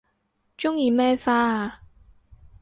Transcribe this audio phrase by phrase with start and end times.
[0.57, 1.81] 鍾意咩花啊